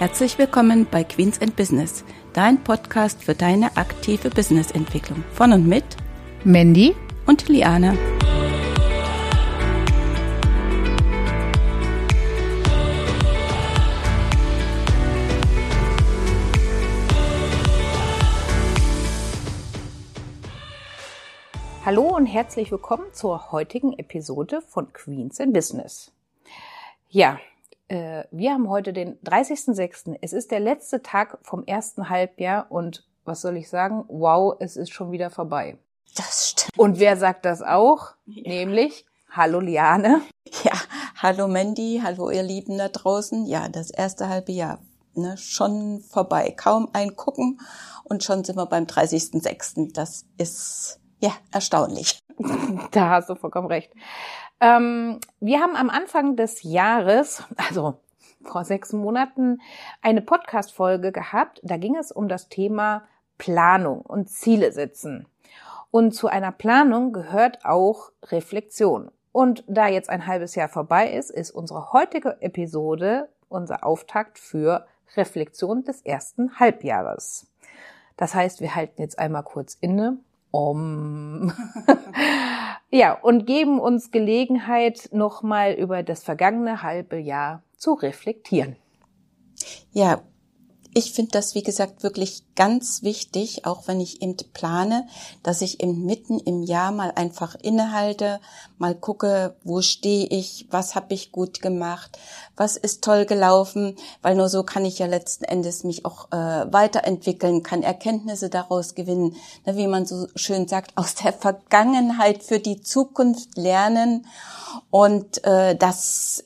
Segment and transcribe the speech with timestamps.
[0.00, 5.22] Herzlich willkommen bei Queens and Business, dein Podcast für deine aktive Businessentwicklung.
[5.34, 5.84] Von und mit
[6.42, 7.98] Mandy und Liane.
[21.84, 26.10] Hallo und herzlich willkommen zur heutigen Episode von Queens in Business.
[27.10, 27.38] Ja,
[27.90, 30.16] äh, wir haben heute den 30.06.
[30.20, 34.04] Es ist der letzte Tag vom ersten Halbjahr und was soll ich sagen?
[34.08, 35.78] Wow, es ist schon wieder vorbei.
[36.16, 36.78] Das stimmt.
[36.78, 38.14] Und wer sagt das auch?
[38.26, 38.48] Ja.
[38.48, 40.22] Nämlich, hallo Liane.
[40.64, 40.72] Ja,
[41.16, 43.46] hallo Mandy, hallo ihr Lieben da draußen.
[43.46, 44.80] Ja, das erste halbe Jahr
[45.14, 46.54] ne, schon vorbei.
[46.56, 47.60] Kaum ein Gucken
[48.04, 49.92] und schon sind wir beim 30.06.
[49.92, 52.18] Das ist ja erstaunlich.
[52.92, 53.92] Da hast du vollkommen recht.
[54.60, 57.98] Ähm, wir haben am Anfang des Jahres, also
[58.42, 59.60] vor sechs Monaten,
[60.02, 61.60] eine Podcast-Folge gehabt.
[61.62, 63.02] Da ging es um das Thema
[63.38, 65.26] Planung und Ziele setzen.
[65.90, 69.10] Und zu einer Planung gehört auch Reflexion.
[69.32, 74.86] Und da jetzt ein halbes Jahr vorbei ist, ist unsere heutige Episode unser Auftakt für
[75.16, 77.46] Reflexion des ersten Halbjahres.
[78.16, 80.18] Das heißt, wir halten jetzt einmal kurz inne,
[80.50, 81.52] um
[82.92, 88.74] Ja, und geben uns Gelegenheit, nochmal über das vergangene halbe Jahr zu reflektieren.
[89.92, 90.22] Ja,
[90.92, 95.06] ich finde das, wie gesagt, wirklich ganz wichtig, auch wenn ich eben plane,
[95.42, 98.40] dass ich eben mitten im Jahr mal einfach innehalte,
[98.78, 102.18] mal gucke, wo stehe ich, was habe ich gut gemacht,
[102.56, 106.72] was ist toll gelaufen, weil nur so kann ich ja letzten Endes mich auch äh,
[106.72, 112.58] weiterentwickeln, kann Erkenntnisse daraus gewinnen, ne, wie man so schön sagt, aus der Vergangenheit für
[112.58, 114.26] die Zukunft lernen.
[114.90, 116.42] Und äh, das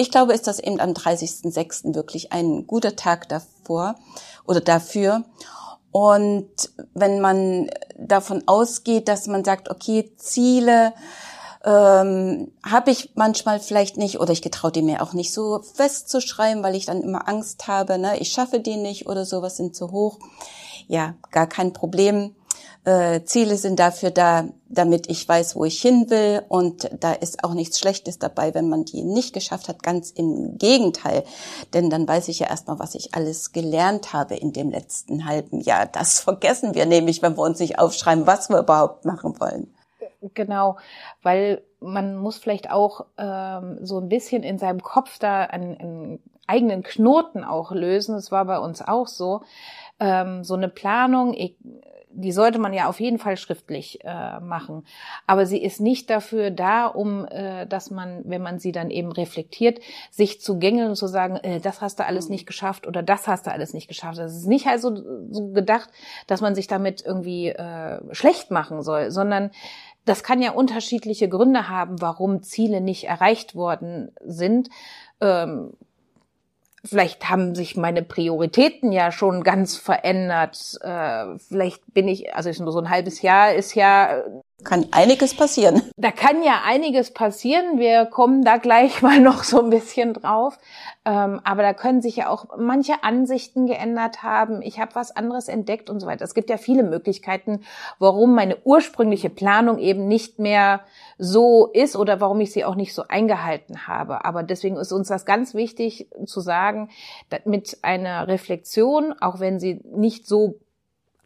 [0.00, 1.94] ich glaube, ist das eben am 30.06.
[1.94, 3.28] wirklich ein guter Tag
[3.70, 3.94] davor
[4.46, 5.24] oder dafür.
[5.92, 6.50] Und
[6.94, 10.92] wenn man davon ausgeht, dass man sagt, okay, Ziele
[11.64, 16.62] ähm, habe ich manchmal vielleicht nicht oder ich getraue die mir auch nicht so festzuschreiben,
[16.62, 19.90] weil ich dann immer Angst habe, ne, ich schaffe die nicht oder sowas sind zu
[19.90, 20.18] hoch.
[20.86, 22.34] Ja, gar kein Problem.
[22.84, 26.42] Äh, Ziele sind dafür da, damit ich weiß, wo ich hin will.
[26.48, 29.82] Und da ist auch nichts Schlechtes dabei, wenn man die nicht geschafft hat.
[29.82, 31.24] Ganz im Gegenteil.
[31.74, 35.60] Denn dann weiß ich ja erstmal, was ich alles gelernt habe in dem letzten halben
[35.60, 35.86] Jahr.
[35.86, 39.74] Das vergessen wir nämlich, wenn wir uns nicht aufschreiben, was wir überhaupt machen wollen.
[40.34, 40.76] Genau,
[41.22, 46.22] weil man muss vielleicht auch ähm, so ein bisschen in seinem Kopf da einen, einen
[46.46, 48.14] eigenen Knoten auch lösen.
[48.14, 49.42] Das war bei uns auch so.
[49.98, 51.56] Ähm, so eine Planung, ich,
[52.12, 54.84] die sollte man ja auf jeden Fall schriftlich äh, machen.
[55.26, 59.12] Aber sie ist nicht dafür da, um, äh, dass man, wenn man sie dann eben
[59.12, 62.32] reflektiert, sich zu gängeln und zu sagen, äh, das hast du alles mhm.
[62.32, 64.18] nicht geschafft oder das hast du alles nicht geschafft.
[64.18, 64.94] Das ist nicht also
[65.30, 65.90] so gedacht,
[66.26, 69.50] dass man sich damit irgendwie äh, schlecht machen soll, sondern
[70.04, 74.68] das kann ja unterschiedliche Gründe haben, warum Ziele nicht erreicht worden sind.
[75.20, 75.74] Ähm,
[76.84, 80.78] Vielleicht haben sich meine Prioritäten ja schon ganz verändert.
[80.80, 84.22] Äh, vielleicht bin ich, also so ein halbes Jahr ist ja
[84.64, 85.82] kann einiges passieren.
[85.96, 87.78] Da kann ja einiges passieren.
[87.78, 90.58] Wir kommen da gleich mal noch so ein bisschen drauf.
[91.04, 94.60] Ähm, aber da können sich ja auch manche Ansichten geändert haben.
[94.62, 96.24] Ich habe was anderes entdeckt und so weiter.
[96.24, 97.62] Es gibt ja viele Möglichkeiten,
[97.98, 100.80] warum meine ursprüngliche Planung eben nicht mehr
[101.18, 104.24] so ist oder warum ich sie auch nicht so eingehalten habe.
[104.24, 106.90] Aber deswegen ist uns das ganz wichtig zu sagen,
[107.44, 110.60] mit einer Reflexion, auch wenn sie nicht so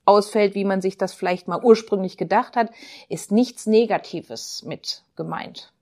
[0.04, 2.70] ausfällt, wie man sich das vielleicht mal ursprünglich gedacht hat,
[3.08, 5.72] ist nichts Negatives mit gemeint.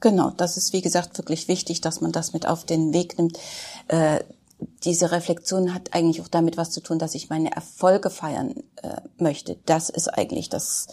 [0.00, 3.38] Genau, das ist wie gesagt wirklich wichtig, dass man das mit auf den Weg nimmt.
[3.88, 4.20] Äh,
[4.84, 9.00] diese Reflexion hat eigentlich auch damit was zu tun, dass ich meine Erfolge feiern äh,
[9.18, 9.56] möchte.
[9.66, 10.88] Das ist eigentlich das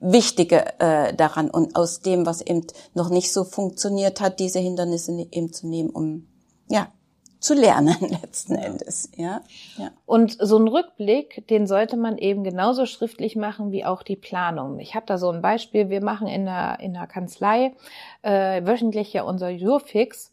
[0.00, 5.26] Wichtige äh, daran und aus dem, was eben noch nicht so funktioniert hat, diese Hindernisse
[5.30, 6.28] eben zu nehmen, um
[6.68, 6.92] ja
[7.40, 9.42] zu lernen letzten Endes, ja.
[9.76, 9.90] ja.
[10.06, 14.80] Und so ein Rückblick, den sollte man eben genauso schriftlich machen wie auch die Planung.
[14.80, 15.88] Ich habe da so ein Beispiel.
[15.88, 17.74] Wir machen in der in der Kanzlei
[18.22, 20.32] äh, wöchentlich ja unser Jurfix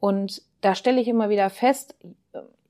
[0.00, 1.96] und da stelle ich immer wieder fest,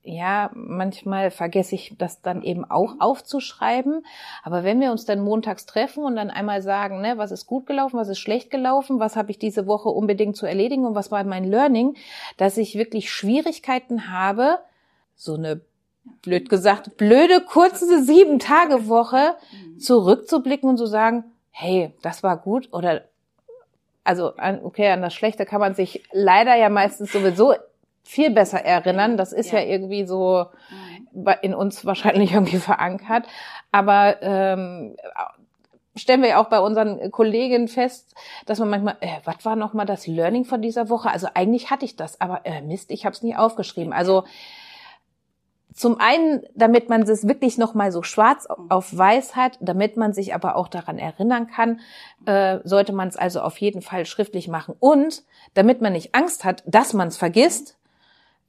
[0.05, 4.05] ja, manchmal vergesse ich das dann eben auch aufzuschreiben.
[4.43, 7.67] Aber wenn wir uns dann montags treffen und dann einmal sagen, ne, was ist gut
[7.67, 11.13] gelaufen, was ist schlecht gelaufen, was habe ich diese Woche unbedingt zu erledigen und was
[11.13, 11.95] war mein Learning,
[12.37, 14.59] dass ich wirklich Schwierigkeiten habe,
[15.15, 15.61] so eine
[16.23, 19.37] blöd gesagt, blöde kurze sieben Tage Woche
[19.79, 23.03] zurückzublicken und zu sagen, hey, das war gut oder
[24.03, 24.33] also
[24.65, 27.55] okay, an das Schlechte kann man sich leider ja meistens sowieso
[28.03, 29.17] viel besser erinnern.
[29.17, 30.47] Das ist ja, ja irgendwie so
[31.15, 31.29] mhm.
[31.43, 33.27] in uns wahrscheinlich irgendwie verankert.
[33.71, 34.97] Aber ähm,
[35.97, 38.15] stellen wir ja auch bei unseren Kollegen fest,
[38.47, 41.11] dass man manchmal, äh, was war noch mal das Learning von dieser Woche?
[41.11, 43.93] Also eigentlich hatte ich das, aber äh, Mist, ich habe es nie aufgeschrieben.
[43.93, 44.25] Also
[45.75, 50.13] zum einen, damit man es wirklich noch mal so schwarz auf weiß hat, damit man
[50.13, 51.81] sich aber auch daran erinnern kann,
[52.27, 54.75] äh, sollte man es also auf jeden Fall schriftlich machen.
[54.79, 55.25] Und
[55.55, 57.79] damit man nicht Angst hat, dass man es vergisst,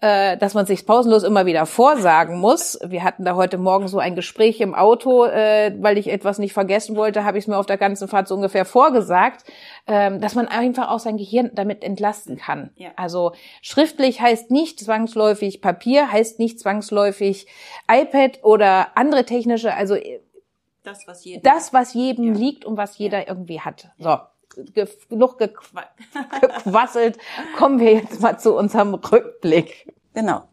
[0.03, 2.77] äh, dass man sich pausenlos immer wieder vorsagen muss.
[2.85, 6.51] Wir hatten da heute Morgen so ein Gespräch im Auto, äh, weil ich etwas nicht
[6.51, 9.45] vergessen wollte, habe ich es mir auf der ganzen Fahrt so ungefähr vorgesagt,
[9.87, 12.71] ähm, dass man einfach auch sein Gehirn damit entlasten kann.
[12.75, 12.89] Ja.
[12.97, 17.47] Also schriftlich heißt nicht zwangsläufig Papier, heißt nicht zwangsläufig
[17.89, 19.95] iPad oder andere technische, also
[20.83, 22.39] das, was jedem, das, was jedem ja.
[22.41, 23.27] liegt und was jeder ja.
[23.29, 23.87] irgendwie hat.
[23.99, 24.17] So
[25.09, 27.17] genug gequasselt,
[27.57, 29.93] kommen wir jetzt mal zu unserem Rückblick.
[30.13, 30.43] Genau.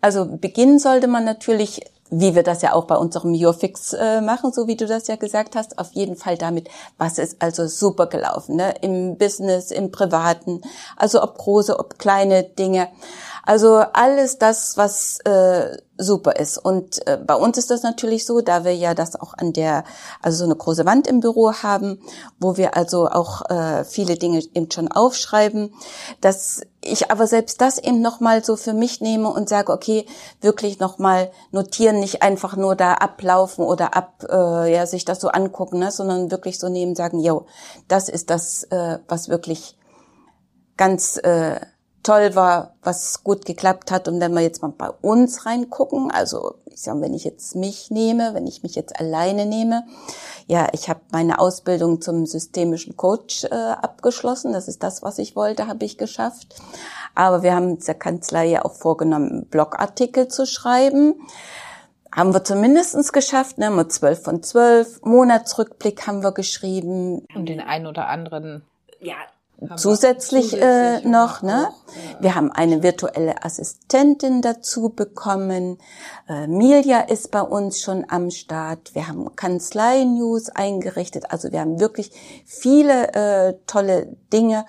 [0.00, 4.52] Also beginnen sollte man natürlich, wie wir das ja auch bei unserem YourFix äh, machen,
[4.52, 8.06] so wie du das ja gesagt hast, auf jeden Fall damit, was ist also super
[8.06, 8.74] gelaufen, ne?
[8.80, 10.62] im Business, im Privaten,
[10.96, 12.88] also ob große, ob kleine Dinge.
[13.44, 16.58] Also alles das, was äh, super ist.
[16.58, 19.84] Und äh, bei uns ist das natürlich so, da wir ja das auch an der,
[20.22, 22.00] also so eine große Wand im Büro haben,
[22.38, 25.74] wo wir also auch äh, viele Dinge eben schon aufschreiben,
[26.20, 30.06] dass ich aber selbst das eben nochmal so für mich nehme und sage, okay,
[30.40, 35.28] wirklich nochmal notieren, nicht einfach nur da ablaufen oder ab, äh, ja, sich das so
[35.28, 37.46] angucken, ne, sondern wirklich so nehmen, sagen, yo,
[37.88, 39.76] das ist das, äh, was wirklich
[40.76, 41.60] ganz äh,
[42.02, 44.08] toll war, was gut geklappt hat.
[44.08, 47.90] Und wenn wir jetzt mal bei uns reingucken, also ich sage, wenn ich jetzt mich
[47.90, 49.84] nehme, wenn ich mich jetzt alleine nehme,
[50.46, 54.52] ja, ich habe meine Ausbildung zum systemischen Coach äh, abgeschlossen.
[54.52, 56.56] Das ist das, was ich wollte, habe ich geschafft.
[57.14, 61.14] Aber wir haben der Kanzlei ja auch vorgenommen, Blogartikel zu schreiben.
[62.12, 65.00] Haben wir zumindestens geschafft, ne, mit zwölf von zwölf.
[65.02, 67.24] Monatsrückblick haben wir geschrieben.
[67.34, 68.64] Und den einen oder anderen
[69.00, 69.16] ja,
[69.76, 71.42] zusätzlich, zusätzlich äh, noch.
[71.42, 71.68] Ne?
[71.68, 72.22] Ja.
[72.22, 75.78] Wir haben eine virtuelle Assistentin dazu bekommen.
[76.28, 78.94] Äh, Milja ist bei uns schon am Start.
[78.94, 81.30] Wir haben Kanzlei-News eingerichtet.
[81.30, 82.12] Also wir haben wirklich
[82.46, 84.66] viele äh, tolle Dinge.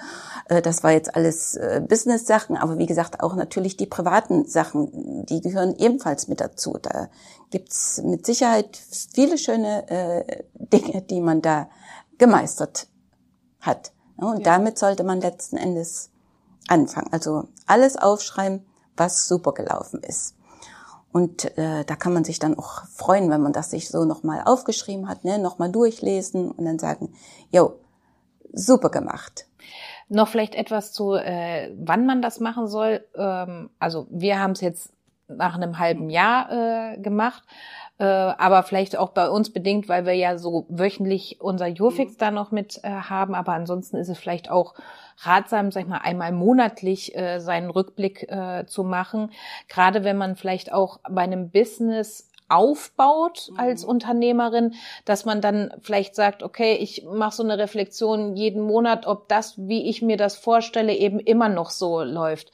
[0.49, 5.25] Äh, das war jetzt alles äh, Business-Sachen, aber wie gesagt auch natürlich die privaten Sachen,
[5.25, 6.77] die gehören ebenfalls mit dazu.
[6.81, 7.09] Da
[7.49, 8.77] gibt's mit Sicherheit
[9.11, 11.69] viele schöne äh, Dinge, die man da
[12.17, 12.87] gemeistert
[13.59, 13.91] hat.
[14.17, 14.43] Und ja.
[14.43, 16.11] damit sollte man letzten Endes
[16.67, 17.11] anfangen.
[17.11, 18.65] Also alles aufschreiben,
[18.97, 20.35] was super gelaufen ist.
[21.11, 24.43] Und äh, da kann man sich dann auch freuen, wenn man das sich so nochmal
[24.45, 25.39] aufgeschrieben hat, ne?
[25.39, 27.13] nochmal durchlesen und dann sagen,
[27.51, 27.79] jo,
[28.53, 29.47] super gemacht.
[30.07, 33.05] Noch vielleicht etwas zu, äh, wann man das machen soll.
[33.15, 34.93] Ähm, also wir haben es jetzt
[35.27, 37.43] nach einem halben Jahr äh, gemacht
[38.01, 42.17] äh, aber vielleicht auch bei uns bedingt, weil wir ja so wöchentlich unser Jurfix mhm.
[42.17, 43.35] da noch mit äh, haben.
[43.35, 44.73] Aber ansonsten ist es vielleicht auch
[45.19, 49.29] ratsam, sag ich mal, einmal monatlich äh, seinen Rückblick äh, zu machen.
[49.67, 53.89] Gerade wenn man vielleicht auch bei einem Business aufbaut als mhm.
[53.89, 54.73] Unternehmerin,
[55.05, 59.57] dass man dann vielleicht sagt, okay, ich mache so eine Reflexion jeden Monat, ob das,
[59.57, 62.51] wie ich mir das vorstelle, eben immer noch so läuft.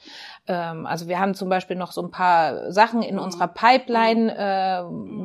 [0.48, 3.22] Ähm, also wir haben zum Beispiel noch so ein paar Sachen in mhm.
[3.22, 4.82] unserer Pipeline, äh,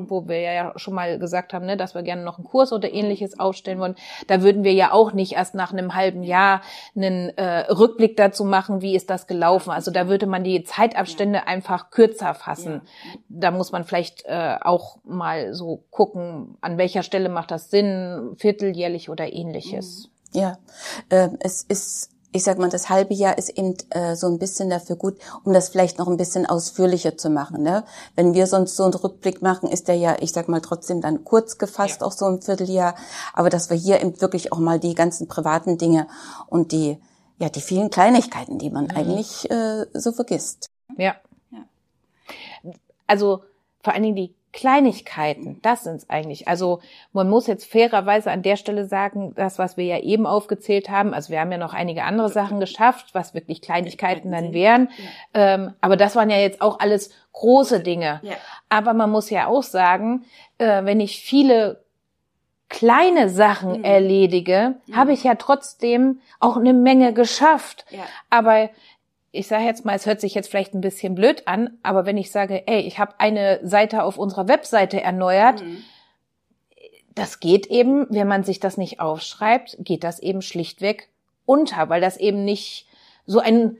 [0.09, 2.91] wo wir ja schon mal gesagt haben, ne, dass wir gerne noch einen Kurs oder
[2.91, 3.95] ähnliches aufstellen wollen.
[4.27, 6.61] Da würden wir ja auch nicht erst nach einem halben Jahr
[6.95, 9.71] einen äh, Rückblick dazu machen, wie ist das gelaufen.
[9.71, 12.81] Also da würde man die Zeitabstände einfach kürzer fassen.
[13.29, 18.35] Da muss man vielleicht äh, auch mal so gucken, an welcher Stelle macht das Sinn,
[18.37, 20.09] vierteljährlich oder ähnliches.
[20.33, 20.57] Ja,
[21.09, 24.69] äh, es ist ich sag mal, das halbe Jahr ist eben äh, so ein bisschen
[24.69, 27.61] dafür gut, um das vielleicht noch ein bisschen ausführlicher zu machen.
[27.61, 27.85] Ne?
[28.15, 31.23] Wenn wir sonst so einen Rückblick machen, ist der ja, ich sag mal, trotzdem dann
[31.23, 32.07] kurz gefasst, ja.
[32.07, 32.95] auch so ein Vierteljahr.
[33.33, 36.07] Aber dass wir hier eben wirklich auch mal die ganzen privaten Dinge
[36.47, 36.97] und die,
[37.37, 38.91] ja, die vielen Kleinigkeiten, die man mhm.
[38.95, 40.71] eigentlich äh, so vergisst.
[40.97, 41.15] Ja.
[41.51, 41.63] ja.
[43.05, 43.43] Also
[43.83, 46.47] vor allen Dingen die Kleinigkeiten, das sind's eigentlich.
[46.47, 46.79] Also
[47.11, 51.13] man muss jetzt fairerweise an der Stelle sagen, das, was wir ja eben aufgezählt haben,
[51.13, 54.89] also wir haben ja noch einige andere Sachen geschafft, was wirklich Kleinigkeiten dann wären,
[55.33, 55.55] ja.
[55.55, 58.21] ähm, aber das waren ja jetzt auch alles große Dinge.
[58.23, 58.35] Ja.
[58.69, 60.25] Aber man muss ja auch sagen,
[60.59, 61.83] äh, wenn ich viele
[62.69, 63.83] kleine Sachen mhm.
[63.83, 64.95] erledige, mhm.
[64.95, 67.85] habe ich ja trotzdem auch eine Menge geschafft.
[67.89, 68.03] Ja.
[68.29, 68.69] Aber
[69.33, 72.17] ich sage jetzt mal, es hört sich jetzt vielleicht ein bisschen blöd an, aber wenn
[72.17, 75.83] ich sage, ey, ich habe eine Seite auf unserer Webseite erneuert, mhm.
[77.15, 81.09] das geht eben, wenn man sich das nicht aufschreibt, geht das eben schlichtweg
[81.45, 82.87] unter, weil das eben nicht
[83.25, 83.77] so ein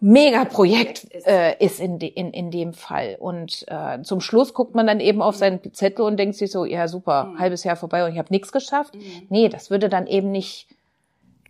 [0.00, 3.16] Megaprojekt äh, ist in, de, in, in dem Fall.
[3.18, 6.64] Und äh, zum Schluss guckt man dann eben auf seinen Zettel und denkt sich so,
[6.64, 7.38] ja super, mhm.
[7.38, 8.94] halbes Jahr vorbei und ich habe nichts geschafft.
[8.94, 9.26] Mhm.
[9.28, 10.68] Nee, das würde dann eben nicht.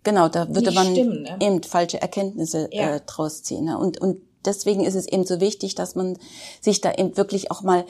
[0.07, 1.35] Genau, da würde man stimmen, ne?
[1.41, 2.95] eben falsche Erkenntnisse ja.
[2.95, 3.65] äh, draus ziehen.
[3.65, 3.77] Ne?
[3.77, 6.17] Und, und deswegen ist es eben so wichtig, dass man
[6.61, 7.83] sich da eben wirklich auch mal,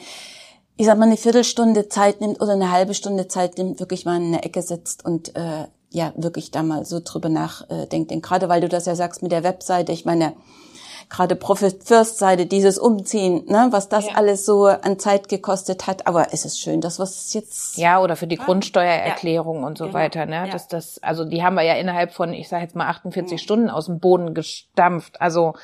[0.76, 4.16] ich sag mal, eine Viertelstunde Zeit nimmt oder eine halbe Stunde Zeit nimmt, wirklich mal
[4.16, 8.10] in eine Ecke setzt und äh, ja wirklich da mal so drüber nachdenkt.
[8.10, 10.32] Denn gerade weil du das ja sagst mit der Webseite, ich meine,
[11.10, 14.14] gerade Profit First Seite, dieses Umziehen, ne, was das ja.
[14.14, 16.06] alles so an Zeit gekostet hat.
[16.06, 17.76] Aber es ist schön, dass was jetzt.
[17.78, 19.66] Ja, oder für die Grundsteuererklärung ja.
[19.66, 19.98] und so genau.
[19.98, 20.46] weiter, ne?
[20.46, 20.48] Ja.
[20.48, 23.38] Das, das, also die haben wir ja innerhalb von, ich sage jetzt mal 48 mhm.
[23.38, 25.20] Stunden aus dem Boden gestampft.
[25.20, 25.54] Also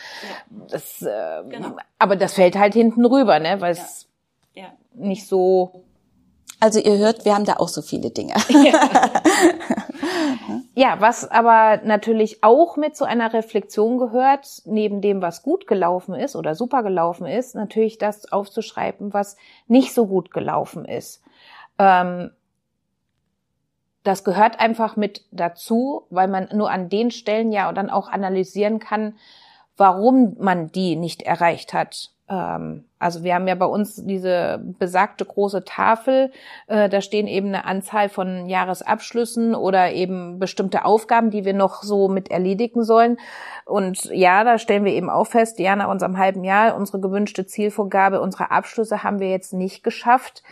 [0.71, 1.77] das, äh, genau.
[1.99, 3.61] aber das fällt halt hinten rüber, ne?
[3.61, 4.07] Weil es
[4.95, 5.85] nicht so
[6.64, 8.35] also ihr hört, wir haben da auch so viele Dinge.
[8.49, 8.80] Ja.
[10.75, 16.14] ja, was aber natürlich auch mit so einer Reflexion gehört, neben dem, was gut gelaufen
[16.14, 21.23] ist oder super gelaufen ist, natürlich das aufzuschreiben, was nicht so gut gelaufen ist.
[21.78, 22.30] Ähm,
[24.02, 28.78] das gehört einfach mit dazu, weil man nur an den Stellen ja dann auch analysieren
[28.78, 29.16] kann,
[29.76, 35.26] warum man die nicht erreicht hat ähm, also wir haben ja bei uns diese besagte
[35.26, 36.33] große Tafel,
[36.69, 41.83] äh, da stehen eben eine Anzahl von Jahresabschlüssen oder eben bestimmte Aufgaben, die wir noch
[41.83, 43.19] so mit erledigen sollen.
[43.66, 47.47] Und ja, da stellen wir eben auch fest, ja, nach unserem halben Jahr, unsere gewünschte
[47.47, 50.43] Zielvorgabe, unsere Abschlüsse haben wir jetzt nicht geschafft.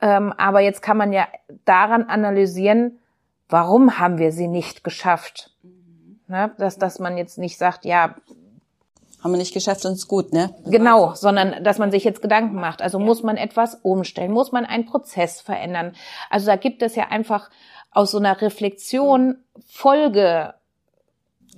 [0.00, 1.28] Ähm, aber jetzt kann man ja
[1.64, 2.98] daran analysieren,
[3.48, 5.54] warum haben wir sie nicht geschafft?
[6.26, 6.50] Ne?
[6.58, 8.16] Dass, dass man jetzt nicht sagt, ja,
[9.22, 10.54] haben wir nicht geschafft und ist gut, ne?
[10.66, 12.82] Genau, sondern dass man sich jetzt Gedanken macht.
[12.82, 15.92] Also muss man etwas umstellen, muss man einen Prozess verändern.
[16.30, 17.50] Also da gibt es ja einfach
[17.90, 19.36] aus so einer Reflexion
[19.66, 20.54] Folge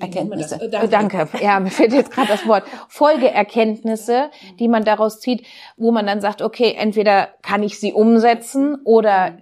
[0.01, 0.61] Erkenntnisse.
[0.61, 1.29] Äh, danke.
[1.41, 2.65] Ja, mir fehlt jetzt gerade das Wort.
[2.89, 8.79] Folgeerkenntnisse, die man daraus zieht, wo man dann sagt, okay, entweder kann ich sie umsetzen
[8.85, 9.39] oder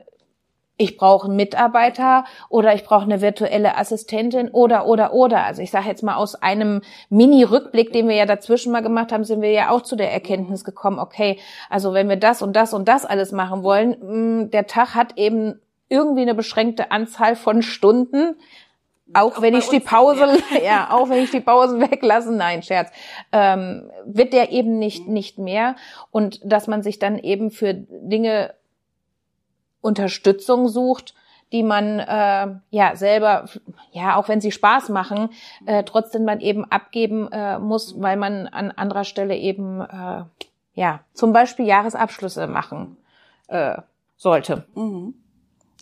[0.80, 5.44] ich brauche einen Mitarbeiter oder ich brauche eine virtuelle Assistentin oder oder oder.
[5.44, 9.24] Also ich sage jetzt mal aus einem Mini-Rückblick, den wir ja dazwischen mal gemacht haben,
[9.24, 12.72] sind wir ja auch zu der Erkenntnis gekommen, okay, also wenn wir das und das
[12.72, 15.60] und das alles machen wollen, mm, der Tag hat eben
[15.90, 18.36] irgendwie eine beschränkte Anzahl von Stunden.
[19.12, 22.90] Auch, auch wenn ich die Pause, ja, auch wenn ich die Pausen weglasse, nein, Scherz,
[23.32, 25.76] ähm, wird der eben nicht, nicht mehr.
[26.10, 28.54] Und dass man sich dann eben für Dinge
[29.80, 31.14] Unterstützung sucht,
[31.52, 33.46] die man äh, ja selber,
[33.92, 35.30] ja auch wenn sie Spaß machen,
[35.66, 40.24] äh, trotzdem man eben abgeben äh, muss, weil man an anderer Stelle eben äh,
[40.74, 42.96] ja zum Beispiel Jahresabschlüsse machen
[43.48, 43.78] äh,
[44.16, 44.66] sollte.
[44.74, 45.14] Mhm.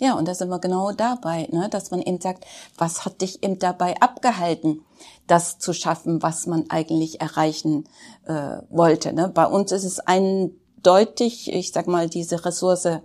[0.00, 1.68] Ja, und da sind wir genau dabei, ne?
[1.68, 2.44] dass man eben sagt,
[2.76, 4.84] was hat dich eben dabei abgehalten,
[5.26, 7.84] das zu schaffen, was man eigentlich erreichen
[8.24, 9.12] äh, wollte.
[9.12, 9.28] Ne?
[9.28, 13.00] Bei uns ist es eindeutig, ich sag mal, diese Ressource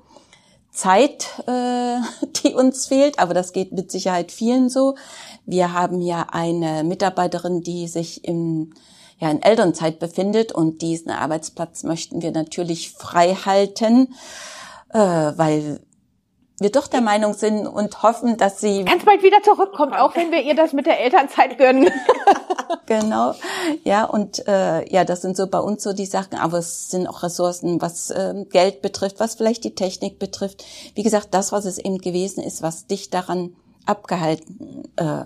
[0.74, 1.98] Zeit, äh,
[2.44, 4.96] die uns fehlt, aber das geht mit Sicherheit vielen so.
[5.46, 8.74] Wir haben ja eine Mitarbeiterin, die sich im
[9.20, 14.14] ja, in Elternzeit befindet und diesen Arbeitsplatz möchten wir natürlich frei halten,
[14.90, 15.80] äh, weil
[16.60, 20.32] wir doch der Meinung sind und hoffen, dass sie ganz bald wieder zurückkommt, auch wenn
[20.32, 21.86] wir ihr das mit der Elternzeit gönnen.
[22.86, 23.34] genau,
[23.84, 27.08] ja und äh, ja, das sind so bei uns so die Sachen, aber es sind
[27.08, 30.64] auch Ressourcen, was äh, Geld betrifft, was vielleicht die Technik betrifft.
[30.96, 35.24] Wie gesagt, das, was es eben gewesen ist, was dich daran abgehalten äh,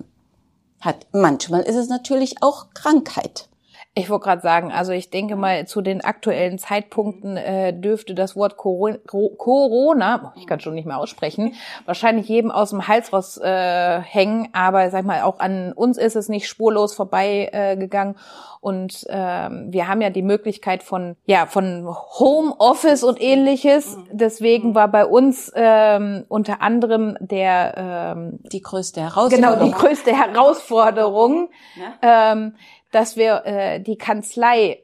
[0.80, 1.08] hat.
[1.12, 3.50] Manchmal ist es natürlich auch Krankheit.
[3.98, 8.36] Ich wollte gerade sagen, also ich denke mal, zu den aktuellen Zeitpunkten äh, dürfte das
[8.36, 14.00] Wort Corona, ich kann schon nicht mehr aussprechen, wahrscheinlich jedem aus dem Hals raus äh,
[14.00, 18.18] hängen, aber sag mal, auch an uns ist es nicht spurlos vorbei äh, gegangen.
[18.68, 23.98] Und ähm, wir haben ja die Möglichkeit von ja von Homeoffice und ähnliches.
[24.12, 29.60] Deswegen war bei uns ähm, unter anderem der ähm, die größte Herausforderung.
[29.60, 31.50] Genau, die größte Herausforderung.
[31.76, 32.34] Ja.
[32.34, 32.56] Ähm,
[32.92, 34.84] dass wir äh, die Kanzlei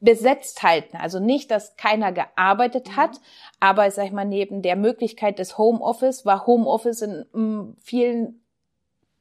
[0.00, 0.96] besetzt halten.
[0.96, 3.18] Also nicht, dass keiner gearbeitet hat, mhm.
[3.60, 8.40] aber sag ich mal, neben der Möglichkeit des Homeoffice war Homeoffice in m, vielen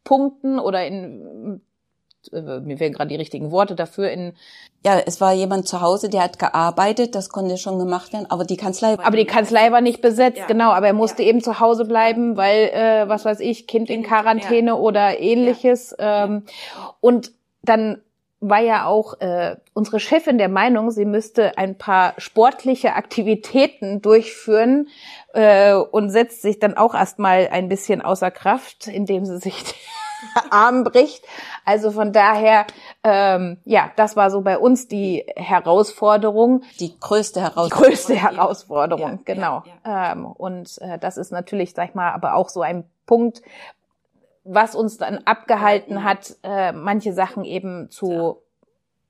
[0.06, 1.60] Punkten oder in
[2.34, 4.34] äh, mir fehlen gerade die richtigen Worte dafür in
[4.86, 8.46] ja es war jemand zu Hause der hat gearbeitet das konnte schon gemacht werden aber
[8.46, 10.46] die Kanzlei aber die Kanzlei war nicht besetzt ja.
[10.46, 11.30] genau aber er musste ja.
[11.30, 14.76] eben zu Hause bleiben weil äh, was weiß ich Kind in Quarantäne ja.
[14.76, 16.44] oder ähnliches ähm,
[17.02, 18.02] und dann
[18.50, 24.88] war ja auch äh, unsere Chefin der Meinung, sie müsste ein paar sportliche Aktivitäten durchführen
[25.34, 29.64] äh, und setzt sich dann auch erstmal ein bisschen außer Kraft, indem sie sich
[30.50, 31.24] Arm bricht.
[31.64, 32.66] Also von daher,
[33.04, 36.64] ähm, ja, das war so bei uns die Herausforderung.
[36.80, 37.84] Die größte Herausforderung.
[37.84, 39.64] Die größte Herausforderung, ja, genau.
[39.66, 40.12] Ja, ja.
[40.14, 43.42] Ähm, und äh, das ist natürlich, sag ich mal, aber auch so ein Punkt,
[44.44, 48.42] was uns dann abgehalten hat, äh, manche Sachen eben zu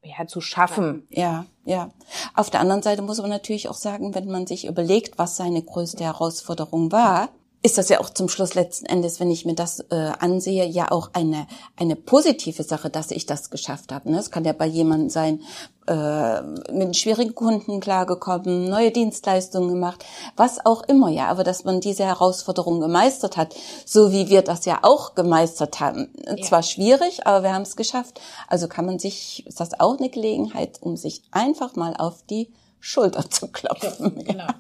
[0.06, 1.08] ja, zu schaffen.
[1.10, 1.90] Ja, ja.
[2.36, 5.64] Auf der anderen Seite muss man natürlich auch sagen, wenn man sich überlegt, was seine
[5.64, 7.30] größte Herausforderung war,
[7.66, 10.92] ist das ja auch zum Schluss letzten Endes, wenn ich mir das äh, ansehe, ja
[10.92, 14.12] auch eine eine positive Sache, dass ich das geschafft habe.
[14.12, 14.20] Ne?
[14.20, 15.42] Es kann ja bei jemandem sein,
[15.88, 20.06] äh, mit schwierigen Kunden klargekommen, neue Dienstleistungen gemacht,
[20.38, 21.26] was auch immer, ja.
[21.26, 26.14] Aber dass man diese Herausforderung gemeistert hat, so wie wir das ja auch gemeistert haben.
[26.24, 26.38] Ja.
[26.46, 28.22] Zwar schwierig, aber wir haben es geschafft.
[28.48, 32.54] Also kann man sich, ist das auch eine Gelegenheit, um sich einfach mal auf die
[32.80, 34.24] Schulter zu klopfen.
[34.26, 34.48] Genau.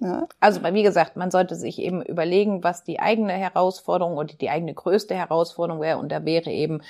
[0.00, 0.28] Ja.
[0.40, 4.74] Also wie gesagt, man sollte sich eben überlegen, was die eigene Herausforderung oder die eigene
[4.74, 5.98] größte Herausforderung wäre.
[5.98, 6.82] Und da wäre eben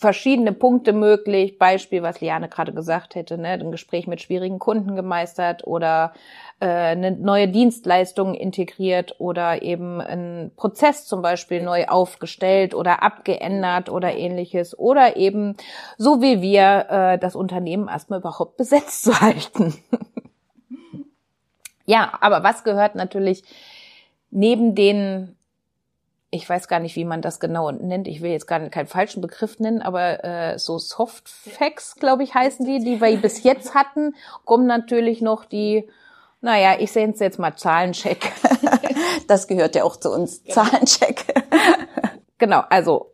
[0.00, 1.58] verschiedene Punkte möglich.
[1.58, 3.50] Beispiel, was Liane gerade gesagt hätte, ne?
[3.50, 6.14] ein Gespräch mit schwierigen Kunden gemeistert oder
[6.58, 13.90] äh, eine neue Dienstleistung integriert oder eben ein Prozess zum Beispiel neu aufgestellt oder abgeändert
[13.90, 15.54] oder ähnliches oder eben
[15.98, 19.74] so wie wir äh, das Unternehmen erstmal überhaupt besetzt zu halten.
[21.84, 23.44] ja, aber was gehört natürlich
[24.30, 25.36] neben den
[26.30, 28.06] ich weiß gar nicht, wie man das genau nennt.
[28.06, 32.22] Ich will jetzt gar nicht keinen falschen Begriff nennen, aber äh, so Soft Facts, glaube
[32.22, 35.88] ich, heißen die, die wir bis jetzt hatten, kommen natürlich noch die,
[36.40, 38.32] naja, ich sehe es jetzt mal Zahlencheck.
[39.26, 40.54] Das gehört ja auch zu uns, genau.
[40.64, 41.24] Zahlencheck.
[42.38, 43.12] Genau, also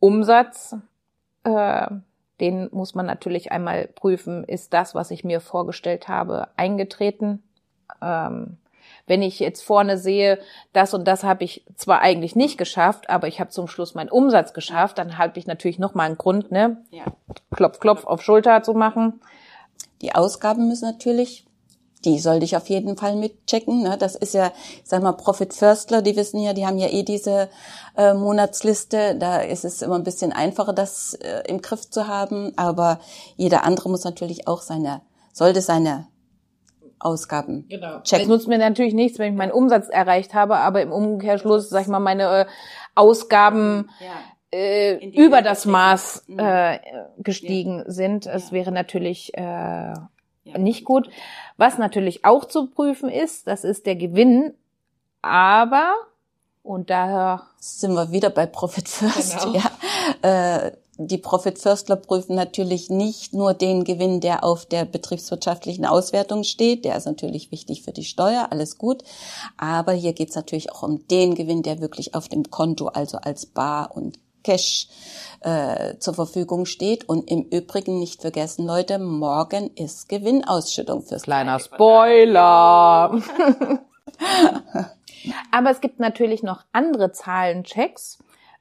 [0.00, 0.74] Umsatz,
[1.44, 1.86] äh,
[2.40, 7.44] den muss man natürlich einmal prüfen, ist das, was ich mir vorgestellt habe, eingetreten.
[8.02, 8.58] Ähm,
[9.06, 10.38] wenn ich jetzt vorne sehe,
[10.72, 14.10] das und das habe ich zwar eigentlich nicht geschafft, aber ich habe zum Schluss meinen
[14.10, 16.78] Umsatz geschafft, dann habe ich natürlich nochmal einen Grund, ne?
[16.90, 17.04] Ja.
[17.54, 19.20] Klopf, klopf auf Schulter zu machen.
[20.02, 21.46] Die Ausgaben müssen natürlich
[22.04, 23.82] die sollte ich auf jeden Fall mitchecken.
[23.82, 23.96] Ne?
[23.98, 27.02] Das ist ja, ich sag mal, Profit Firstler, die wissen ja, die haben ja eh
[27.02, 27.48] diese
[27.96, 29.16] äh, Monatsliste.
[29.16, 32.52] Da ist es immer ein bisschen einfacher, das äh, im Griff zu haben.
[32.56, 33.00] Aber
[33.36, 35.00] jeder andere muss natürlich auch seine,
[35.32, 36.06] sollte seine
[37.04, 38.00] Ausgaben genau.
[38.00, 38.22] checken.
[38.22, 41.82] Es nutzt mir natürlich nichts, wenn ich meinen Umsatz erreicht habe, aber im Umkehrschluss, sag
[41.82, 42.46] ich mal, meine äh,
[42.94, 44.58] Ausgaben ja.
[44.58, 46.38] äh, über das Maß mhm.
[46.38, 46.78] äh,
[47.18, 47.90] gestiegen ja.
[47.90, 48.26] sind.
[48.26, 48.52] Es ja.
[48.52, 49.94] wäre natürlich äh,
[50.44, 51.08] nicht gut.
[51.56, 54.54] Was natürlich auch zu prüfen ist, das ist der Gewinn,
[55.22, 55.94] aber
[56.62, 59.40] und daher sind wir wieder bei Profit First.
[59.42, 59.58] Genau.
[59.58, 60.66] Ja.
[60.66, 66.44] Äh, die Profit Firstler prüfen natürlich nicht nur den Gewinn, der auf der betriebswirtschaftlichen Auswertung
[66.44, 66.84] steht.
[66.84, 69.02] Der ist natürlich wichtig für die Steuer, alles gut.
[69.56, 73.18] Aber hier geht es natürlich auch um den Gewinn, der wirklich auf dem Konto, also
[73.18, 74.86] als Bar und Cash
[75.40, 77.08] äh, zur Verfügung steht.
[77.08, 83.20] Und im Übrigen nicht vergessen, Leute, morgen ist Gewinnausschüttung fürs kleiner Spoiler.
[85.50, 88.18] Aber es gibt natürlich noch andere Zahlenchecks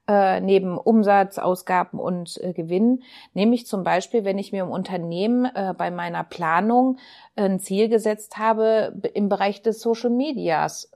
[0.08, 5.46] äh, neben Umsatz, Ausgaben und äh, Gewinn, nämlich zum Beispiel, wenn ich mir im Unternehmen
[5.46, 6.98] äh, bei meiner Planung
[7.36, 10.89] ein Ziel gesetzt habe im Bereich des Social Medias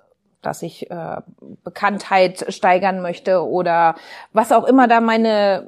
[0.44, 1.22] dass ich äh,
[1.64, 3.96] Bekanntheit steigern möchte oder
[4.34, 5.68] was auch immer da meine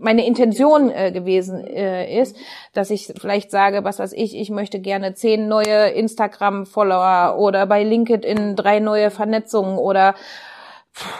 [0.00, 2.36] meine Intention äh, gewesen äh, ist,
[2.72, 7.82] dass ich vielleicht sage, was weiß ich, ich möchte gerne zehn neue Instagram-Follower oder bei
[7.82, 10.14] LinkedIn drei neue Vernetzungen oder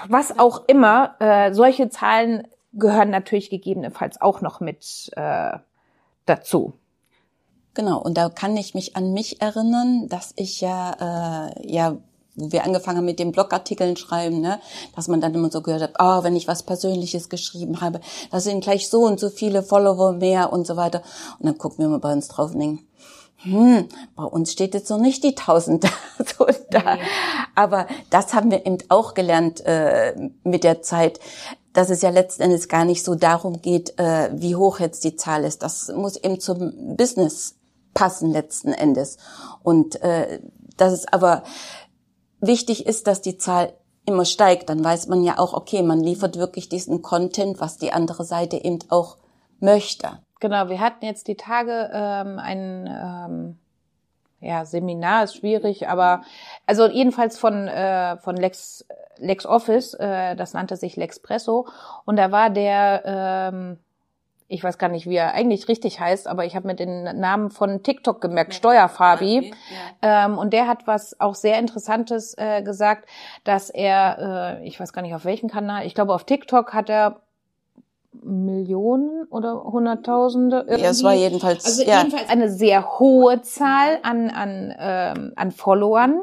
[0.09, 5.59] was auch immer, äh, solche Zahlen gehören natürlich gegebenenfalls auch noch mit äh,
[6.27, 6.75] dazu.
[7.75, 11.97] Genau, und da kann ich mich an mich erinnern, dass ich ja, äh, ja,
[12.35, 14.61] wo wir angefangen haben mit den Blogartikeln schreiben, ne,
[14.97, 18.41] dass man dann immer so gehört hat, oh, wenn ich was Persönliches geschrieben habe, da
[18.41, 21.03] sind gleich so und so viele Follower mehr und so weiter.
[21.39, 22.89] Und dann gucken wir mal bei uns drauf und denken,
[23.41, 25.85] hm, bei uns steht jetzt noch nicht die Tausend
[26.39, 26.97] so da.
[26.97, 27.03] Nee.
[27.55, 31.21] Aber das haben wir eben auch gelernt äh, mit der Zeit,
[31.73, 35.15] dass es ja letzten Endes gar nicht so darum geht, äh, wie hoch jetzt die
[35.15, 35.63] Zahl ist.
[35.63, 37.55] Das muss eben zum Business
[37.95, 39.19] passen letzten Endes.
[39.63, 40.41] Und äh,
[40.77, 41.45] dass es aber
[42.41, 43.73] wichtig ist, dass die Zahl
[44.05, 47.93] immer steigt, dann weiß man ja auch, okay, man liefert wirklich diesen Content, was die
[47.93, 49.19] andere Seite eben auch
[49.61, 50.19] möchte.
[50.41, 53.59] Genau, wir hatten jetzt die Tage ähm, ein ähm,
[54.41, 56.23] ja, Seminar, ist schwierig, aber
[56.67, 61.67] also jedenfalls von, äh, von Lex, LexOffice, äh, das nannte sich Lexpresso
[62.05, 63.03] und da war der
[63.53, 63.79] ähm,
[64.51, 67.51] ich weiß gar nicht, wie er eigentlich richtig heißt, aber ich habe mir den Namen
[67.51, 68.55] von TikTok gemerkt.
[68.55, 69.39] Steuerfabi.
[69.39, 69.55] Okay.
[70.03, 70.25] Ja.
[70.25, 73.07] Ähm, und der hat was auch sehr Interessantes äh, gesagt,
[73.45, 76.89] dass er, äh, ich weiß gar nicht auf welchem Kanal, ich glaube auf TikTok hat
[76.89, 77.21] er
[78.29, 80.65] Millionen oder Hunderttausende.
[80.67, 80.83] Irgendwie.
[80.83, 81.99] Ja, es war jedenfalls, also ja.
[81.99, 86.23] jedenfalls eine sehr hohe Zahl an, an, ähm, an Followern.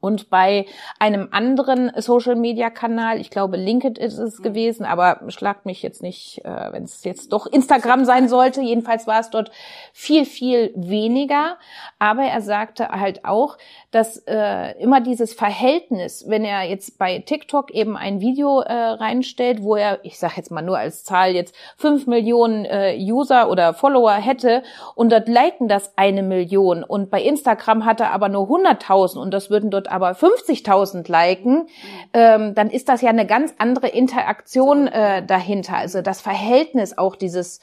[0.00, 0.66] Und bei
[0.98, 4.42] einem anderen Social-Media-Kanal, ich glaube LinkedIn ist es mhm.
[4.44, 8.60] gewesen, aber schlagt mich jetzt nicht, äh, wenn es jetzt doch Instagram sein sollte.
[8.60, 9.50] Jedenfalls war es dort
[9.92, 11.56] viel, viel weniger.
[11.98, 13.58] Aber er sagte halt auch,
[13.90, 19.62] dass äh, immer dieses Verhältnis, wenn er jetzt bei TikTok eben ein Video äh, reinstellt,
[19.62, 23.72] wo er, ich sage jetzt mal nur als Zahl jetzt fünf Millionen äh, User oder
[23.72, 24.62] Follower hätte
[24.94, 29.32] und dort liken das eine Million und bei Instagram hat er aber nur 100.000 und
[29.32, 31.66] das würden dort aber 50.000 liken,
[32.12, 35.76] ähm, dann ist das ja eine ganz andere Interaktion äh, dahinter.
[35.76, 37.60] Also das Verhältnis auch dieses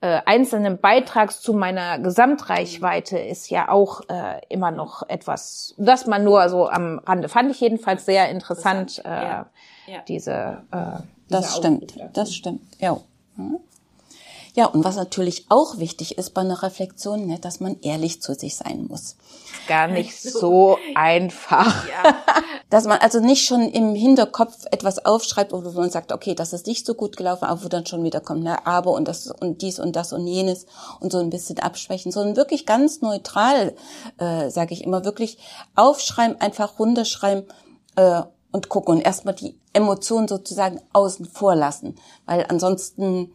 [0.00, 6.22] äh, einzelnen Beitrags zu meiner Gesamtreichweite ist ja auch äh, immer noch etwas, das man
[6.22, 9.46] nur so am Rande fand ich jedenfalls sehr interessant, äh, ja.
[9.86, 9.98] Ja.
[10.06, 10.62] diese.
[10.70, 12.60] Äh, das stimmt, das stimmt.
[12.78, 12.98] Ja.
[13.36, 13.58] Hm.
[14.56, 18.32] Ja, und was natürlich auch wichtig ist bei einer Reflexion, ne, dass man ehrlich zu
[18.32, 19.16] sich sein muss.
[19.68, 21.86] Gar nicht so einfach.
[21.96, 22.16] Ja.
[22.70, 26.66] dass man also nicht schon im Hinterkopf etwas aufschreibt, wo man sagt, okay, das ist
[26.66, 29.60] nicht so gut gelaufen, aber wo dann schon wieder kommt, ne, aber und das und
[29.60, 30.66] dies und das und jenes
[31.00, 33.74] und so ein bisschen abschwächen, sondern wirklich ganz neutral,
[34.18, 35.38] äh, sage ich immer, wirklich
[35.74, 37.44] aufschreiben, einfach runterschreiben,
[37.96, 43.32] äh, und gucken und erstmal die Emotionen sozusagen außen vor lassen, weil ansonsten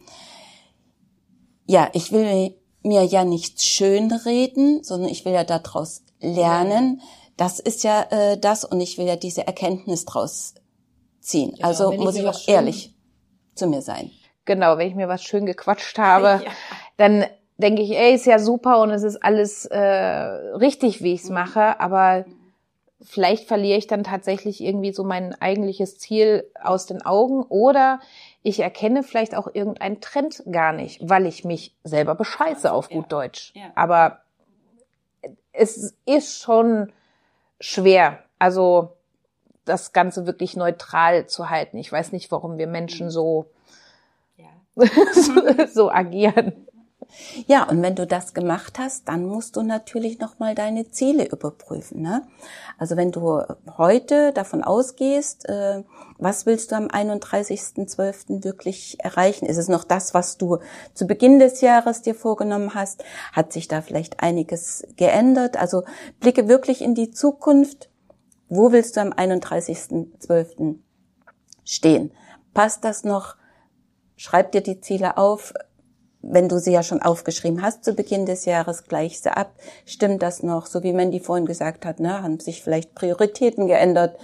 [1.72, 7.00] ja, ich will mir ja nichts schönreden, sondern ich will ja daraus lernen.
[7.38, 10.54] Das ist ja äh, das und ich will ja diese Erkenntnis draus
[11.20, 11.52] ziehen.
[11.54, 12.94] Genau, also muss ich auch ehrlich
[13.54, 14.10] zu mir sein.
[14.44, 16.50] Genau, wenn ich mir was schön gequatscht habe, ja.
[16.98, 17.24] dann
[17.56, 21.28] denke ich, ey, ist ja super und es ist alles äh, richtig, wie ich es
[21.30, 21.36] mhm.
[21.36, 22.26] mache, aber
[23.00, 28.00] vielleicht verliere ich dann tatsächlich irgendwie so mein eigentliches Ziel aus den Augen oder
[28.42, 33.12] ich erkenne vielleicht auch irgendeinen Trend gar nicht, weil ich mich selber bescheiße auf gut
[33.12, 33.52] Deutsch.
[33.74, 34.22] Aber
[35.52, 36.92] es ist schon
[37.60, 38.96] schwer, also
[39.64, 41.78] das Ganze wirklich neutral zu halten.
[41.78, 43.46] Ich weiß nicht, warum wir Menschen so,
[44.36, 44.48] ja.
[45.72, 46.66] so agieren.
[47.46, 52.02] Ja, und wenn du das gemacht hast, dann musst du natürlich nochmal deine Ziele überprüfen.
[52.02, 52.22] Ne?
[52.78, 53.42] Also wenn du
[53.76, 55.82] heute davon ausgehst, äh,
[56.18, 58.44] was willst du am 31.12.
[58.44, 59.46] wirklich erreichen?
[59.46, 60.58] Ist es noch das, was du
[60.94, 63.04] zu Beginn des Jahres dir vorgenommen hast?
[63.32, 65.56] Hat sich da vielleicht einiges geändert?
[65.56, 65.82] Also
[66.20, 67.90] blicke wirklich in die Zukunft.
[68.48, 70.76] Wo willst du am 31.12.
[71.64, 72.12] stehen?
[72.54, 73.36] Passt das noch?
[74.16, 75.54] Schreib dir die Ziele auf,
[76.22, 79.52] wenn du sie ja schon aufgeschrieben hast zu Beginn des Jahres, gleich sie ab.
[79.84, 80.66] Stimmt das noch?
[80.66, 84.16] So wie Mandy vorhin gesagt hat, ne, haben sich vielleicht Prioritäten geändert,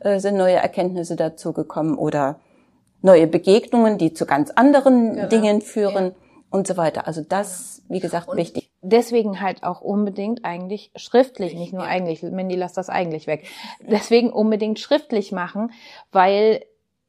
[0.00, 2.38] äh, sind neue Erkenntnisse dazugekommen oder
[3.02, 5.28] neue Begegnungen, die zu ganz anderen genau.
[5.28, 6.12] Dingen führen ja.
[6.50, 7.06] und so weiter.
[7.06, 8.70] Also das, wie gesagt, und wichtig.
[8.82, 12.22] Deswegen halt auch unbedingt eigentlich schriftlich, nicht nur eigentlich.
[12.22, 13.46] Mandy, lass das eigentlich weg.
[13.80, 15.72] Deswegen unbedingt schriftlich machen,
[16.12, 16.62] weil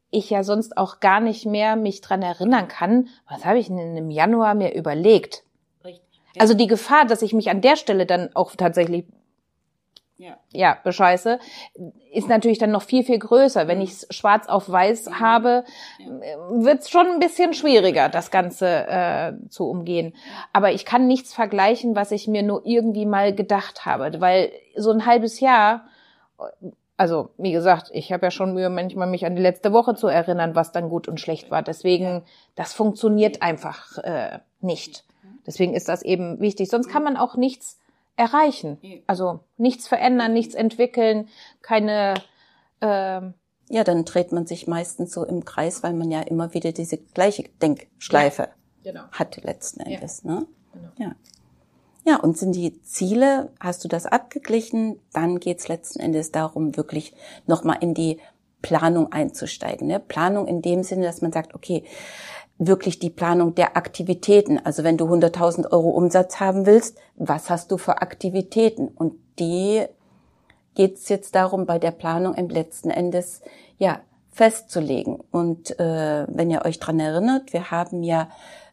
[0.09, 3.97] ich ja sonst auch gar nicht mehr mich dran erinnern kann, was habe ich denn
[3.97, 5.43] im Januar mir überlegt?
[5.83, 6.21] Richtig.
[6.33, 6.41] Ja.
[6.41, 9.05] Also die Gefahr, dass ich mich an der Stelle dann auch tatsächlich
[10.17, 10.37] ja.
[10.51, 11.39] ja, bescheiße,
[12.11, 13.67] ist natürlich dann noch viel, viel größer.
[13.67, 15.19] Wenn ich es schwarz auf weiß mhm.
[15.19, 15.63] habe,
[15.99, 16.09] ja.
[16.49, 20.15] wird es schon ein bisschen schwieriger, das Ganze äh, zu umgehen.
[20.53, 24.91] Aber ich kann nichts vergleichen, was ich mir nur irgendwie mal gedacht habe, weil so
[24.91, 25.85] ein halbes Jahr
[26.97, 30.07] also wie gesagt, ich habe ja schon Mühe, manchmal mich an die letzte Woche zu
[30.07, 31.61] erinnern, was dann gut und schlecht war.
[31.61, 32.23] Deswegen,
[32.55, 35.05] das funktioniert einfach äh, nicht.
[35.45, 36.69] Deswegen ist das eben wichtig.
[36.69, 37.79] Sonst kann man auch nichts
[38.17, 38.79] erreichen.
[39.05, 41.29] Also nichts verändern, nichts entwickeln,
[41.61, 42.15] keine.
[42.81, 43.21] Äh,
[43.69, 46.97] ja, dann dreht man sich meistens so im Kreis, weil man ja immer wieder diese
[46.97, 48.49] gleiche Denkschleife
[48.83, 49.03] ja, genau.
[49.11, 50.23] hat letzten Endes.
[50.23, 50.31] Ja.
[50.31, 50.47] Ne?
[50.73, 50.89] Genau.
[50.97, 51.15] Ja.
[52.07, 57.13] Ja, und sind die Ziele, hast du das abgeglichen, dann geht's letzten Endes darum, wirklich
[57.47, 58.19] nochmal in die
[58.61, 59.87] Planung einzusteigen.
[59.87, 59.99] Ne?
[59.99, 61.83] Planung in dem Sinne, dass man sagt, okay,
[62.57, 64.57] wirklich die Planung der Aktivitäten.
[64.57, 68.87] Also wenn du 100.000 Euro Umsatz haben willst, was hast du für Aktivitäten?
[68.87, 69.83] Und die
[70.75, 73.41] geht's jetzt darum, bei der Planung im letzten Endes
[73.79, 73.99] ja
[74.31, 75.19] festzulegen.
[75.31, 78.29] Und äh, wenn ihr euch dran erinnert, wir haben ja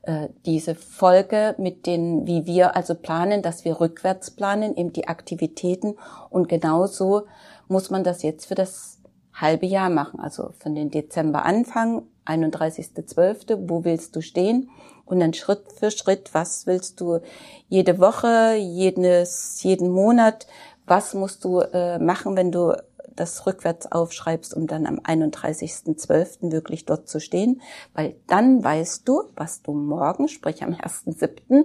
[0.07, 5.09] äh, diese Folge mit den, wie wir also planen, dass wir rückwärts planen, eben die
[5.09, 5.97] Aktivitäten.
[6.31, 7.23] Und genauso
[7.69, 8.99] muss man das jetzt für das
[9.33, 10.21] halbe Jahr machen.
[10.21, 14.71] Also von den Dezember anfangen, 31.12., wo willst du stehen?
[15.05, 17.21] Und dann Schritt für Schritt, was willst du
[17.69, 20.47] jede Woche, jedes, jeden Monat,
[20.87, 22.75] was musst du äh, machen, wenn du
[23.17, 26.53] das rückwärts aufschreibst, um dann am 31.12.
[26.53, 27.63] wirklich dort zu stehen,
[27.95, 31.65] weil dann weißt du, was du morgen, sprich am 1.7.,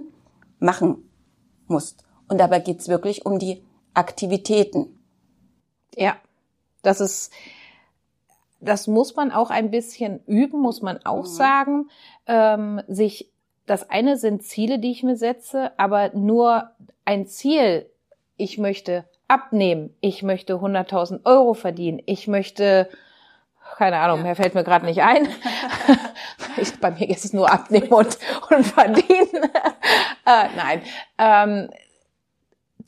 [0.58, 1.10] machen
[1.66, 2.04] musst.
[2.28, 4.98] Und dabei geht's wirklich um die Aktivitäten.
[5.96, 6.16] Ja,
[6.82, 7.32] das ist,
[8.60, 11.28] das muss man auch ein bisschen üben, muss man auch mhm.
[11.28, 11.90] sagen.
[12.26, 13.32] Ähm, sich,
[13.66, 16.70] das eine sind Ziele, die ich mir setze, aber nur
[17.04, 17.90] ein Ziel,
[18.36, 22.88] ich möchte abnehmen, ich möchte 100.000 Euro verdienen, ich möchte,
[23.76, 24.24] keine Ahnung, ja.
[24.24, 25.28] mehr fällt mir gerade nicht ein.
[26.56, 28.18] ich, bei mir ist es nur abnehmen und,
[28.50, 29.44] und verdienen.
[30.26, 30.82] äh, nein.
[31.18, 31.70] Ähm,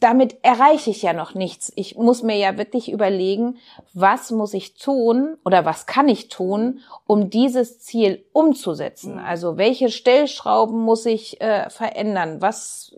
[0.03, 1.73] damit erreiche ich ja noch nichts.
[1.77, 3.59] Ich muss mir ja wirklich überlegen,
[3.95, 9.15] was muss ich tun oder was kann ich tun, um dieses Ziel umzusetzen.
[9.15, 9.25] Mhm.
[9.25, 12.43] Also welche Stellschrauben muss ich äh, verändern?
[12.43, 12.95] Was,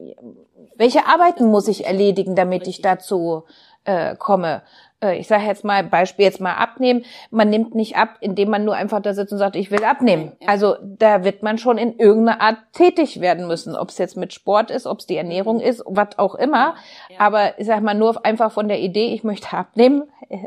[0.76, 3.44] welche Arbeiten muss ich erledigen, damit ich dazu
[3.84, 4.62] äh, komme?
[5.04, 7.04] Äh, ich sage jetzt mal, Beispiel jetzt mal abnehmen.
[7.30, 10.32] Man nimmt nicht ab, indem man nur einfach da sitzt und sagt, ich will abnehmen.
[10.46, 13.76] Also da wird man schon in irgendeiner Art tätig werden müssen.
[13.76, 16.74] Ob es jetzt mit Sport ist, ob es die Ernährung ist, was auch immer.
[17.18, 20.04] Aber ich sag mal, nur einfach von der Idee, ich möchte abnehmen,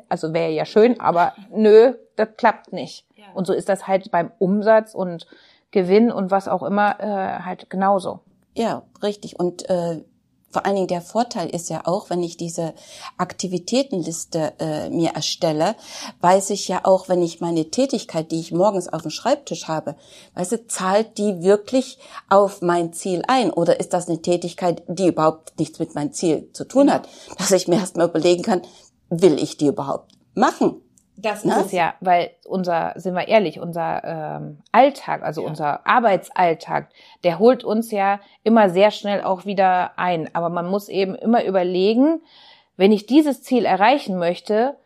[0.09, 3.05] also wäre ja schön, aber nö, das klappt nicht.
[3.33, 5.27] Und so ist das halt beim Umsatz und
[5.71, 8.21] Gewinn und was auch immer äh, halt genauso.
[8.55, 9.39] Ja, richtig.
[9.39, 10.01] Und äh,
[10.49, 12.73] vor allen Dingen der Vorteil ist ja auch, wenn ich diese
[13.17, 15.75] Aktivitätenliste äh, mir erstelle,
[16.21, 19.95] weiß ich ja auch, wenn ich meine Tätigkeit, die ich morgens auf dem Schreibtisch habe,
[20.35, 23.51] weißt du, zahlt die wirklich auf mein Ziel ein?
[23.51, 27.07] Oder ist das eine Tätigkeit, die überhaupt nichts mit meinem Ziel zu tun hat?
[27.37, 28.61] Dass ich mir erstmal überlegen kann,
[29.09, 30.81] will ich die überhaupt machen?
[31.19, 35.47] Das ist es ja, weil unser, sind wir ehrlich, unser ähm, Alltag, also ja.
[35.47, 36.89] unser Arbeitsalltag,
[37.23, 40.29] der holt uns ja immer sehr schnell auch wieder ein.
[40.33, 42.21] Aber man muss eben immer überlegen,
[42.75, 44.77] wenn ich dieses Ziel erreichen möchte,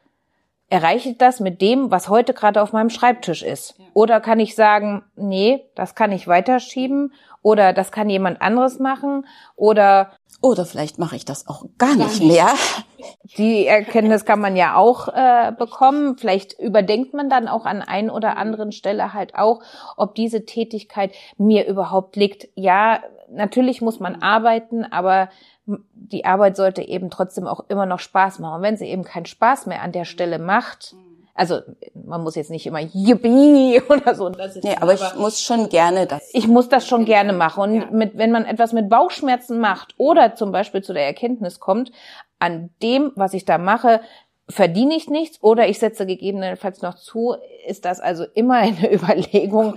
[0.71, 3.75] erreiche ich das mit dem, was heute gerade auf meinem Schreibtisch ist?
[3.77, 3.85] Ja.
[3.93, 9.27] Oder kann ich sagen, nee, das kann ich weiterschieben oder das kann jemand anderes machen
[9.55, 12.47] oder oder vielleicht mache ich das auch gar, gar nicht, mehr.
[13.37, 16.17] Die Erkenntnis kann man ja auch äh, bekommen.
[16.17, 19.61] Vielleicht überdenkt man dann auch an ein oder anderen Stelle halt auch,
[19.97, 22.47] ob diese Tätigkeit mir überhaupt liegt.
[22.55, 25.29] Ja, natürlich muss man arbeiten, aber
[25.65, 28.57] die Arbeit sollte eben trotzdem auch immer noch Spaß machen.
[28.57, 30.95] Und wenn sie eben keinen Spaß mehr an der Stelle macht,
[31.33, 31.59] also
[31.93, 34.29] man muss jetzt nicht immer Yippie oder so.
[34.29, 36.29] Das nee, aber, aber ich muss schon gerne das.
[36.33, 37.63] Ich muss das schon gerne machen.
[37.63, 37.87] Und ja.
[37.91, 41.91] mit, wenn man etwas mit Bauchschmerzen macht oder zum Beispiel zu der Erkenntnis kommt,
[42.39, 44.01] an dem, was ich da mache,
[44.49, 49.75] verdiene ich nichts oder ich setze gegebenenfalls noch zu, ist das also immer eine Überlegung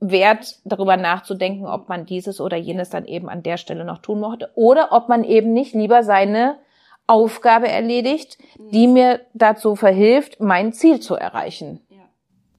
[0.00, 4.20] wert, darüber nachzudenken, ob man dieses oder jenes dann eben an der Stelle noch tun
[4.20, 6.58] mochte oder ob man eben nicht lieber seine
[7.06, 8.92] Aufgabe erledigt, die mhm.
[8.92, 11.80] mir dazu verhilft, mein Ziel zu erreichen.
[11.88, 12.02] Ja.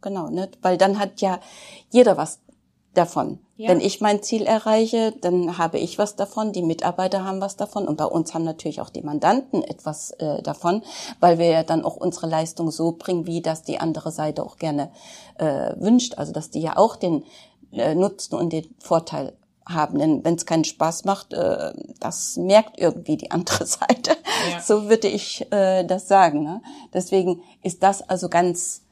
[0.02, 0.50] Genau, ne?
[0.62, 1.40] weil dann hat ja
[1.92, 2.42] jeder was
[2.94, 3.40] davon.
[3.56, 3.70] Ja.
[3.70, 7.88] Wenn ich mein Ziel erreiche, dann habe ich was davon, die Mitarbeiter haben was davon
[7.88, 10.82] und bei uns haben natürlich auch die Mandanten etwas äh, davon,
[11.20, 14.58] weil wir ja dann auch unsere Leistung so bringen, wie das die andere Seite auch
[14.58, 14.92] gerne
[15.38, 16.18] äh, wünscht.
[16.18, 17.24] Also dass die ja auch den
[17.72, 19.34] äh, Nutzen und den Vorteil
[19.68, 20.00] haben.
[20.00, 24.12] Denn wenn es keinen Spaß macht, äh, das merkt irgendwie die andere Seite.
[24.52, 24.62] Ja.
[24.62, 26.44] So würde ich äh, das sagen.
[26.44, 26.62] Ne?
[26.94, 28.84] Deswegen ist das also ganz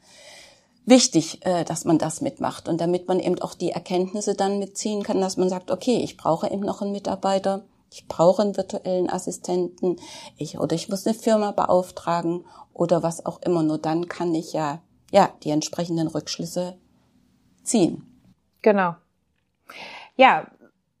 [0.88, 2.68] wichtig, äh, dass man das mitmacht.
[2.68, 6.16] Und damit man eben auch die Erkenntnisse dann mitziehen kann, dass man sagt, okay, ich
[6.16, 9.96] brauche eben noch einen Mitarbeiter, ich brauche einen virtuellen Assistenten,
[10.36, 13.62] ich oder ich muss eine Firma beauftragen oder was auch immer.
[13.62, 16.76] Nur dann kann ich ja ja die entsprechenden Rückschlüsse
[17.62, 18.04] ziehen.
[18.60, 18.94] Genau.
[20.16, 20.48] Ja,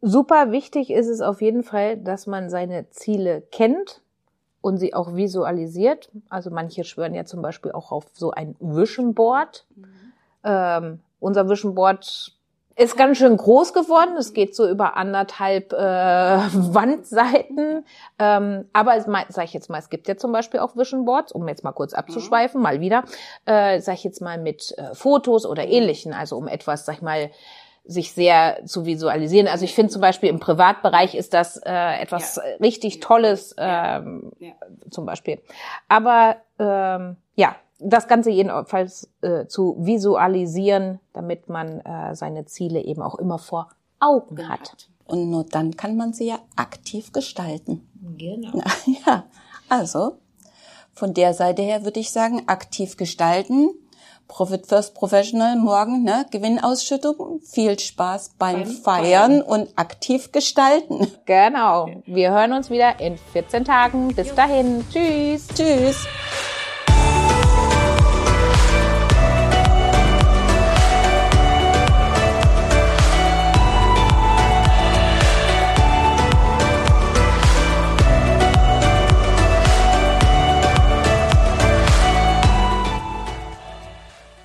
[0.00, 4.00] Super wichtig ist es auf jeden Fall, dass man seine Ziele kennt
[4.60, 6.10] und sie auch visualisiert.
[6.28, 9.64] Also manche schwören ja zum Beispiel auch auf so ein Vision Board.
[9.76, 9.84] Mhm.
[10.44, 12.32] Ähm, unser Vision Board
[12.78, 14.16] ist ganz schön groß geworden.
[14.16, 15.76] Es geht so über anderthalb äh,
[16.52, 17.84] Wandseiten.
[18.18, 21.48] Ähm, aber sage ich jetzt mal, es gibt ja zum Beispiel auch Vision Boards, um
[21.48, 22.62] jetzt mal kurz abzuschweifen, mhm.
[22.62, 23.02] mal wieder,
[23.46, 27.02] äh, sage ich jetzt mal mit äh, Fotos oder ähnlichen, also um etwas, sag ich
[27.02, 27.30] mal,
[27.88, 29.48] sich sehr zu visualisieren.
[29.48, 32.42] Also ich finde zum Beispiel im Privatbereich ist das äh, etwas ja.
[32.60, 34.52] richtig Tolles ähm, ja.
[34.90, 35.40] zum Beispiel.
[35.88, 43.00] Aber ähm, ja, das Ganze jedenfalls äh, zu visualisieren, damit man äh, seine Ziele eben
[43.00, 43.70] auch immer vor
[44.00, 44.88] Augen hat.
[45.06, 47.88] Und nur dann kann man sie ja aktiv gestalten.
[48.18, 48.52] Genau.
[49.06, 49.24] Ja,
[49.70, 50.18] also
[50.92, 53.70] von der Seite her würde ich sagen, aktiv gestalten.
[54.28, 56.26] Profit First Professional morgen, ne?
[56.30, 57.40] Gewinnausschüttung.
[57.42, 61.06] Viel Spaß beim, beim Feiern, Feiern und aktiv gestalten.
[61.24, 61.88] Genau.
[62.06, 64.14] Wir hören uns wieder in 14 Tagen.
[64.14, 64.84] Bis dahin.
[64.90, 65.46] Tschüss.
[65.54, 66.06] Tschüss.